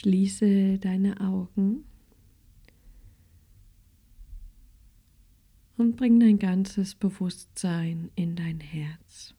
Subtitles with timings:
[0.00, 1.84] Schließe deine Augen
[5.76, 9.34] und bring dein ganzes Bewusstsein in dein Herz.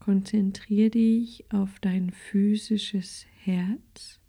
[0.00, 4.20] Konzentriere dich auf dein physisches Herz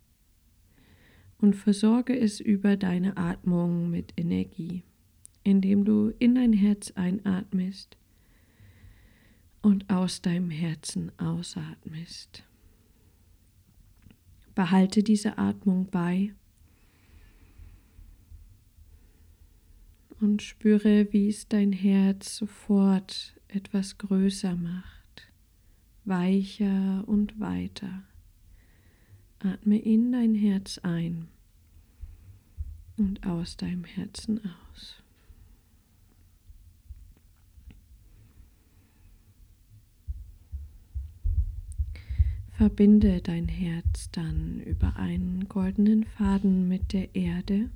[1.36, 4.84] und versorge es über deine Atmung mit Energie,
[5.44, 7.98] indem du in dein Herz einatmest
[9.60, 12.47] und aus deinem Herzen ausatmest.
[14.58, 16.34] Behalte diese Atmung bei
[20.18, 25.30] und spüre, wie es dein Herz sofort etwas größer macht,
[26.04, 28.02] weicher und weiter.
[29.38, 31.28] Atme in dein Herz ein
[32.96, 34.40] und aus deinem Herzen
[34.72, 35.04] aus.
[42.58, 47.70] Verbinde dein Herz dann über einen goldenen Faden mit der Erde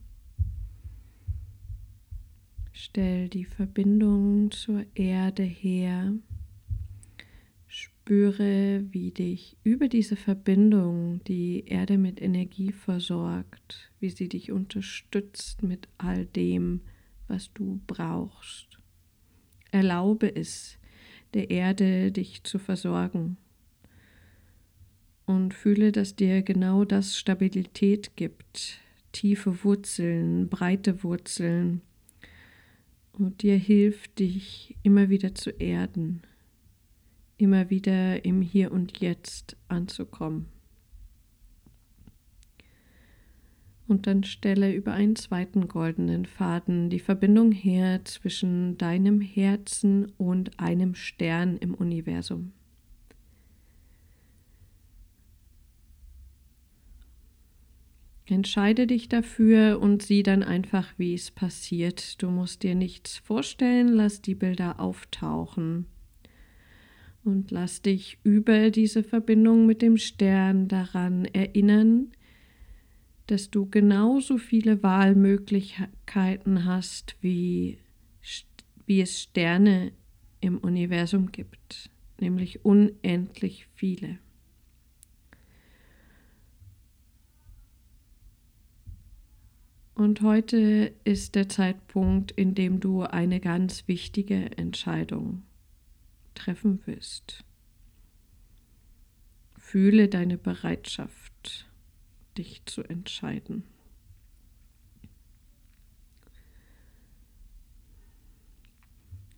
[2.72, 6.12] Stell die Verbindung zur Erde her.
[7.68, 15.62] Spüre, wie dich über diese Verbindung die Erde mit Energie versorgt, wie sie dich unterstützt
[15.62, 16.80] mit all dem,
[17.28, 18.80] was du brauchst.
[19.70, 20.76] Erlaube es,
[21.34, 23.36] der Erde dich zu versorgen
[25.26, 28.80] und fühle, dass dir genau das Stabilität gibt,
[29.12, 31.82] tiefe Wurzeln, breite Wurzeln,
[33.12, 36.22] und dir hilft, dich immer wieder zu erden,
[37.36, 40.46] immer wieder im Hier und Jetzt anzukommen.
[43.86, 50.58] Und dann stelle über einen zweiten goldenen Faden die Verbindung her zwischen deinem Herzen und
[50.58, 52.52] einem Stern im Universum.
[58.26, 62.22] Entscheide dich dafür und sieh dann einfach, wie es passiert.
[62.22, 65.86] Du musst dir nichts vorstellen, lass die Bilder auftauchen.
[67.24, 72.12] Und lass dich über diese Verbindung mit dem Stern daran erinnern,
[73.26, 77.78] dass du genauso viele Wahlmöglichkeiten hast, wie,
[78.86, 79.92] wie es Sterne
[80.40, 84.18] im Universum gibt, nämlich unendlich viele.
[90.02, 95.44] Und heute ist der Zeitpunkt, in dem du eine ganz wichtige Entscheidung
[96.34, 97.44] treffen wirst.
[99.56, 101.68] Fühle deine Bereitschaft,
[102.36, 103.62] dich zu entscheiden.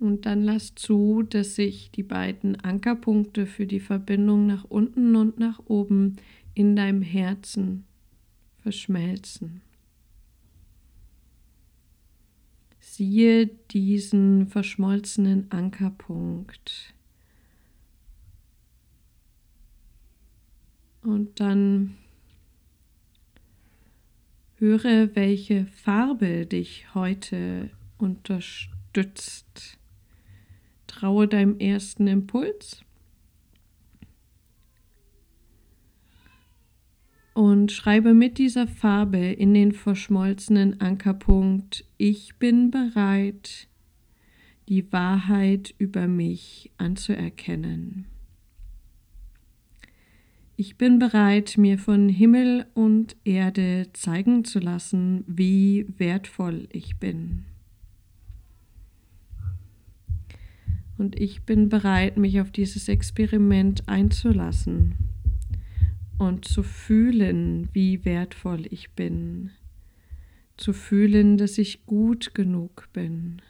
[0.01, 5.39] Und dann lass zu, dass sich die beiden Ankerpunkte für die Verbindung nach unten und
[5.39, 6.17] nach oben
[6.55, 7.85] in deinem Herzen
[8.63, 9.61] verschmelzen.
[12.97, 16.95] Siehe diesen verschmolzenen Ankerpunkt.
[21.03, 21.97] Und dann
[24.59, 29.77] höre, welche Farbe dich heute unterstützt.
[30.87, 32.85] Traue deinem ersten Impuls.
[37.35, 43.69] Und schreibe mit dieser Farbe in den verschmolzenen Ankerpunkt, ich bin bereit,
[44.69, 48.07] die Wahrheit über mich anzuerkennen.
[50.57, 57.45] Ich bin bereit, mir von Himmel und Erde zeigen zu lassen, wie wertvoll ich bin.
[60.97, 65.14] Und ich bin bereit, mich auf dieses Experiment einzulassen
[66.25, 69.51] und zu fühlen, wie wertvoll ich bin,
[70.57, 73.43] zu fühlen, dass ich gut genug bin.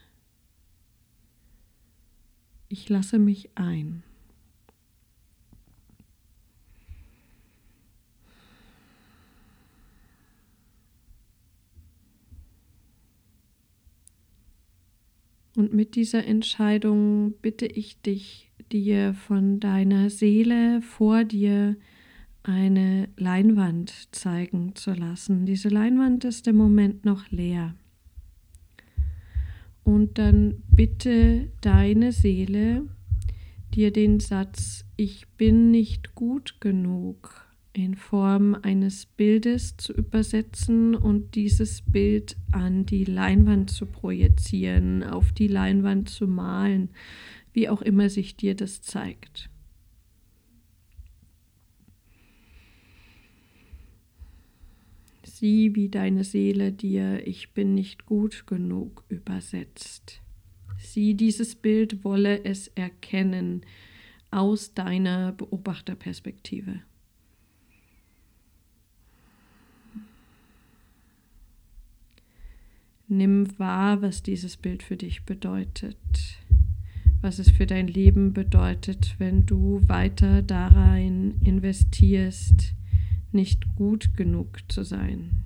[2.69, 4.03] Ich lasse mich ein.
[15.57, 21.77] Und mit dieser Entscheidung bitte ich dich, dir von deiner Seele vor dir
[22.45, 25.47] eine Leinwand zeigen zu lassen.
[25.47, 27.75] Diese Leinwand ist im Moment noch leer.
[29.83, 32.87] Und dann bitte deine Seele,
[33.75, 41.35] dir den Satz Ich bin nicht gut genug in Form eines Bildes zu übersetzen und
[41.35, 46.91] dieses Bild an die Leinwand zu projizieren, auf die Leinwand zu malen,
[47.53, 49.51] wie auch immer sich dir das zeigt.
[55.35, 60.23] Sieh, wie deine Seele dir Ich bin nicht gut genug übersetzt.
[60.79, 63.63] Sieh, dieses Bild wolle es erkennen
[64.31, 66.83] aus deiner Beobachterperspektive.
[73.09, 75.99] Nimm wahr, was dieses Bild für dich bedeutet,
[77.23, 82.77] was es für dein Leben bedeutet, wenn du weiter darein investierst,
[83.35, 85.45] nicht gut genug zu sein.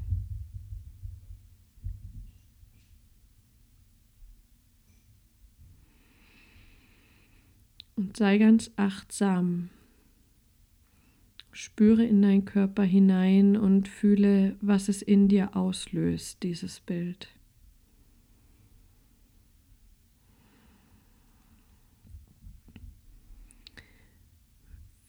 [7.96, 9.70] Und sei ganz achtsam.
[11.50, 17.37] Spüre in deinen Körper hinein und fühle, was es in dir auslöst, dieses Bild.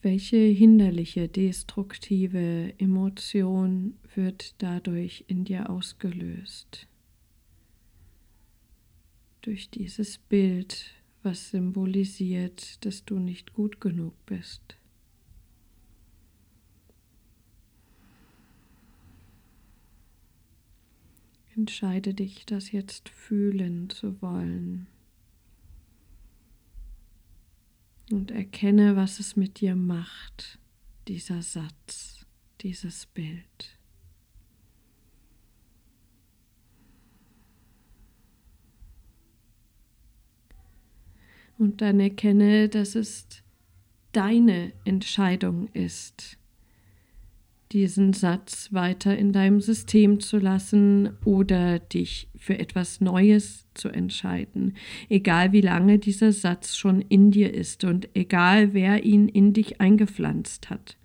[0.02, 6.86] Welche hinderliche, destruktive Emotion wird dadurch in dir ausgelöst?
[9.42, 10.86] Durch dieses Bild,
[11.22, 14.78] was symbolisiert, dass du nicht gut genug bist.
[21.54, 24.86] Entscheide dich, das jetzt fühlen zu wollen.
[28.10, 30.58] Und erkenne, was es mit dir macht,
[31.06, 32.26] dieser Satz,
[32.60, 33.78] dieses Bild.
[41.56, 43.26] Und dann erkenne, dass es
[44.12, 46.39] deine Entscheidung ist,
[47.72, 54.74] diesen Satz weiter in deinem System zu lassen oder dich für etwas Neues zu entscheiden,
[55.08, 59.80] egal wie lange dieser Satz schon in dir ist und egal wer ihn in dich
[59.80, 60.96] eingepflanzt hat.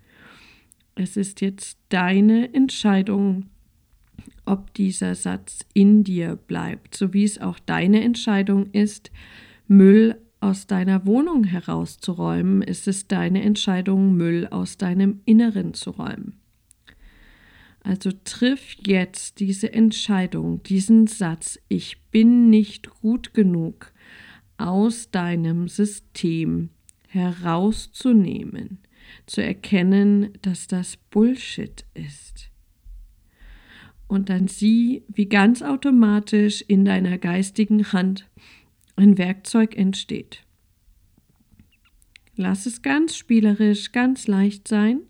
[0.96, 3.48] Es ist jetzt deine Entscheidung,
[4.46, 9.12] ob dieser Satz in dir bleibt, so wie es auch deine Entscheidung ist,
[9.68, 16.40] Müll aus deiner Wohnung herauszuräumen, ist es deine Entscheidung, Müll aus deinem Inneren zu räumen.
[17.86, 23.94] Also triff jetzt diese Entscheidung, diesen Satz, ich bin nicht gut genug,
[24.58, 26.70] aus deinem System
[27.08, 28.80] herauszunehmen,
[29.28, 32.50] zu erkennen, dass das Bullshit ist.
[34.08, 38.28] Und dann sieh, wie ganz automatisch in deiner geistigen Hand
[38.96, 40.44] ein Werkzeug entsteht.
[42.36, 45.02] Lass es ganz spielerisch, ganz leicht sein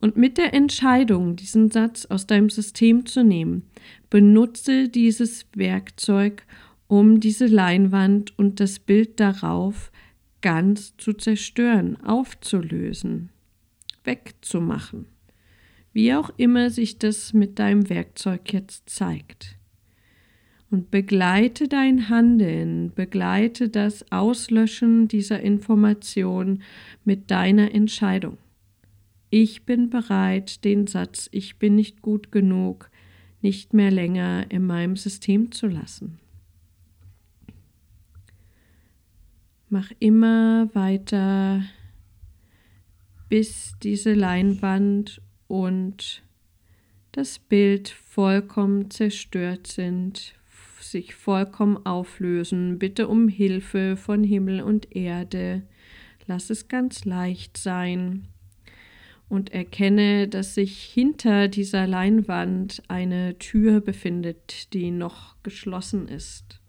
[0.00, 3.64] und mit der Entscheidung, diesen Satz aus deinem System zu nehmen,
[4.08, 6.44] benutze dieses Werkzeug,
[6.88, 9.92] um diese Leinwand und das Bild darauf
[10.40, 13.28] ganz zu zerstören, aufzulösen,
[14.04, 15.06] wegzumachen.
[15.92, 19.56] Wie auch immer sich das mit deinem Werkzeug jetzt zeigt.
[20.70, 26.62] Und begleite dein Handeln, begleite das Auslöschen dieser Information
[27.04, 28.38] mit deiner Entscheidung.
[29.30, 32.90] Ich bin bereit, den Satz Ich bin nicht gut genug
[33.42, 36.18] nicht mehr länger in meinem System zu lassen.
[39.68, 41.62] Mach immer weiter,
[43.28, 46.22] bis diese Leinwand und
[47.12, 50.34] das Bild vollkommen zerstört sind,
[50.80, 52.78] sich vollkommen auflösen.
[52.78, 55.62] Bitte um Hilfe von Himmel und Erde.
[56.26, 58.26] Lass es ganz leicht sein
[59.30, 66.60] und erkenne, dass sich hinter dieser Leinwand eine Tür befindet, die noch geschlossen ist.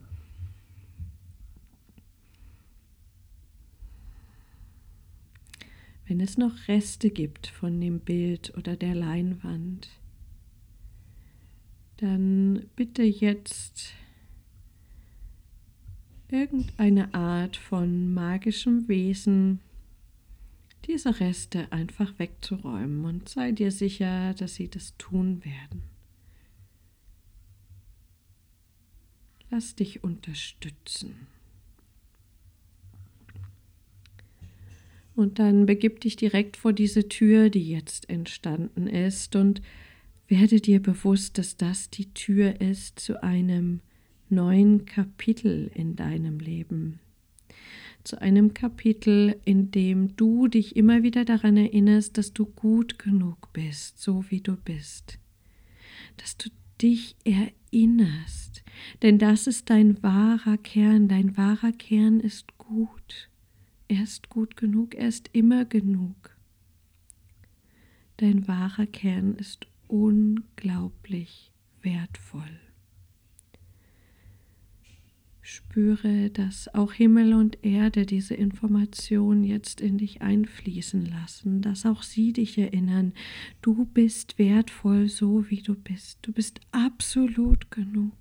[6.05, 9.89] Wenn es noch Reste gibt von dem Bild oder der Leinwand,
[11.97, 13.93] dann bitte jetzt
[16.29, 19.61] irgendeine Art von magischem Wesen
[20.85, 25.83] diese Reste einfach wegzuräumen und sei dir sicher, dass sie das tun werden.
[29.49, 31.27] Lass dich unterstützen.
[35.15, 39.61] Und dann begib dich direkt vor diese Tür, die jetzt entstanden ist, und
[40.27, 43.81] werde dir bewusst, dass das die Tür ist zu einem
[44.29, 46.99] neuen Kapitel in deinem Leben
[48.03, 53.53] zu einem Kapitel, in dem du dich immer wieder daran erinnerst, dass du gut genug
[53.53, 55.19] bist, so wie du bist.
[56.17, 56.49] Dass du
[56.81, 58.63] dich erinnerst,
[59.01, 63.29] denn das ist dein wahrer Kern, dein wahrer Kern ist gut.
[63.87, 66.35] Er ist gut genug, er ist immer genug.
[68.17, 72.59] Dein wahrer Kern ist unglaublich wertvoll.
[75.71, 82.03] Spüre, dass auch Himmel und Erde diese Information jetzt in dich einfließen lassen, dass auch
[82.03, 83.13] sie dich erinnern,
[83.61, 88.11] du bist wertvoll so wie du bist, du bist absolut genug.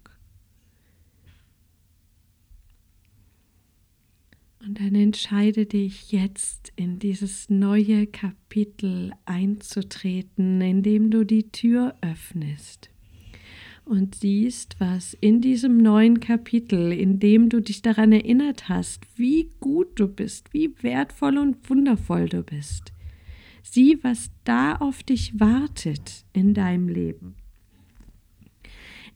[4.61, 12.89] Und dann entscheide dich jetzt in dieses neue Kapitel einzutreten, indem du die Tür öffnest
[13.84, 19.50] und siehst, was in diesem neuen Kapitel, in dem du dich daran erinnert hast, wie
[19.60, 22.92] gut du bist, wie wertvoll und wundervoll du bist.
[23.62, 27.34] Sieh, was da auf dich wartet in deinem Leben.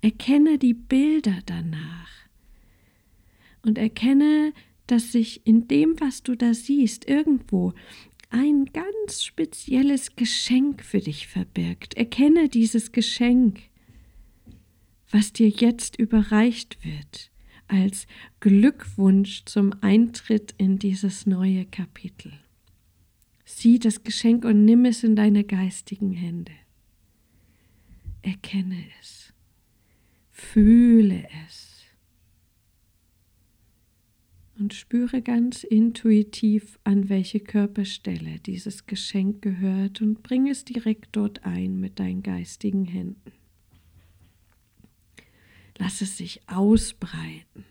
[0.00, 2.10] Erkenne die Bilder danach
[3.62, 4.52] und erkenne,
[4.86, 7.72] dass sich in dem, was du da siehst, irgendwo
[8.30, 11.94] ein ganz spezielles Geschenk für dich verbirgt.
[11.94, 13.60] Erkenne dieses Geschenk,
[15.10, 17.30] was dir jetzt überreicht wird,
[17.68, 18.06] als
[18.40, 22.32] Glückwunsch zum Eintritt in dieses neue Kapitel.
[23.44, 26.52] Sieh das Geschenk und nimm es in deine geistigen Hände.
[28.22, 29.32] Erkenne es.
[30.30, 31.74] Fühle es
[34.58, 41.44] und spüre ganz intuitiv, an welche Körperstelle dieses Geschenk gehört und bring es direkt dort
[41.44, 43.32] ein mit deinen geistigen Händen.
[45.78, 47.64] Lass es sich ausbreiten.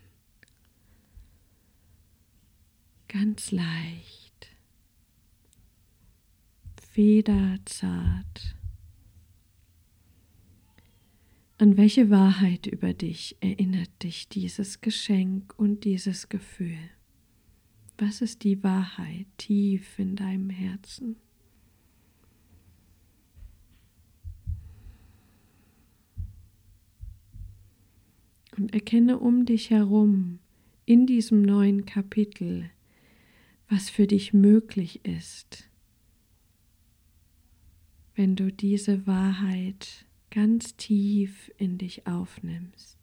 [3.08, 4.48] Ganz leicht,
[6.92, 8.56] federzart.
[11.60, 16.78] An welche Wahrheit über dich erinnert dich dieses Geschenk und dieses Gefühl?
[17.98, 21.16] Was ist die Wahrheit tief in deinem Herzen?
[28.56, 30.40] Und erkenne um dich herum
[30.86, 32.70] in diesem neuen Kapitel,
[33.68, 35.70] was für dich möglich ist,
[38.16, 42.98] wenn du diese Wahrheit ganz tief in dich aufnimmst.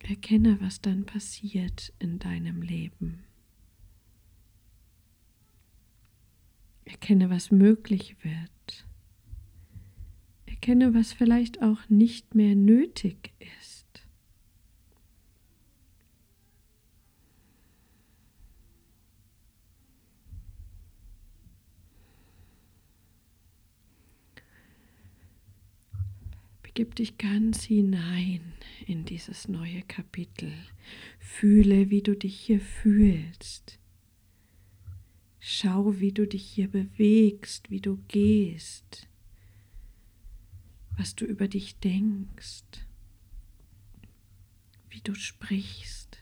[0.00, 3.22] Erkenne, was dann passiert in deinem Leben.
[6.84, 8.61] Erkenne, was möglich wird.
[10.62, 14.06] Erkenne, was vielleicht auch nicht mehr nötig ist.
[26.62, 28.52] Begib dich ganz hinein
[28.86, 30.52] in dieses neue Kapitel.
[31.18, 33.80] Fühle, wie du dich hier fühlst.
[35.40, 39.08] Schau, wie du dich hier bewegst, wie du gehst,
[40.96, 42.86] was du über dich denkst,
[44.90, 46.18] wie du sprichst.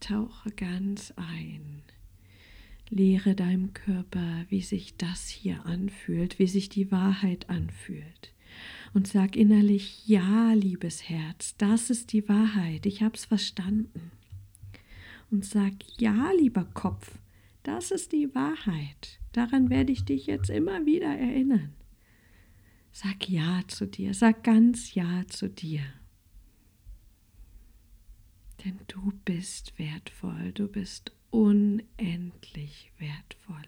[0.00, 1.82] Tauche ganz ein.
[2.90, 8.34] Lehre deinem Körper, wie sich das hier anfühlt, wie sich die Wahrheit anfühlt.
[8.94, 14.10] Und sag innerlich, ja, liebes Herz, das ist die Wahrheit, ich hab's verstanden.
[15.30, 17.18] Und sag, ja, lieber Kopf,
[17.62, 19.18] das ist die Wahrheit.
[19.32, 21.72] Daran werde ich dich jetzt immer wieder erinnern.
[22.92, 25.82] Sag ja zu dir, sag ganz ja zu dir.
[28.64, 33.64] Denn du bist wertvoll, du bist unendlich wertvoll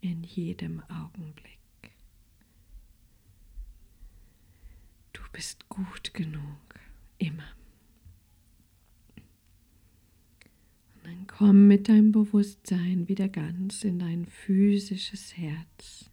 [0.00, 1.61] in jedem Augenblick.
[5.12, 6.80] Du bist gut genug,
[7.18, 7.44] immer.
[10.94, 16.12] Und dann komm mit deinem Bewusstsein wieder ganz in dein physisches Herz.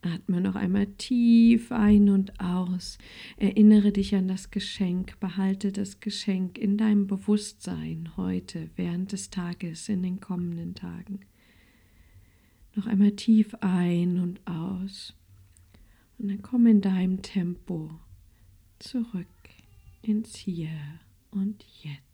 [0.00, 2.98] Atme noch einmal tief ein und aus.
[3.36, 5.18] Erinnere dich an das Geschenk.
[5.18, 11.20] Behalte das Geschenk in deinem Bewusstsein heute, während des Tages, in den kommenden Tagen.
[12.76, 15.17] Noch einmal tief ein und aus.
[16.18, 17.90] Und dann komm in deinem Tempo
[18.80, 19.26] zurück
[20.02, 20.70] ins Hier
[21.30, 22.07] und Jetzt.